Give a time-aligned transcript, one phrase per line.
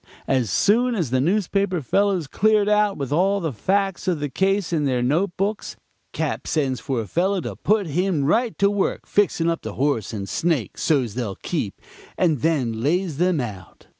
[0.27, 4.73] As soon as the newspaper fellows cleared out with all the facts of the case
[4.73, 5.75] in their note books,
[6.11, 6.47] Cap.
[6.47, 10.27] sends for a fellow and puts him right to work fixing up the horse and
[10.27, 11.79] snake so's they'll keep,
[12.17, 13.89] and then lays them out.